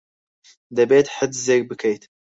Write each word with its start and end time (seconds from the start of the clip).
دەبێت 0.77 1.07
حجزێک 1.15 1.61
بکەیت. 1.69 2.03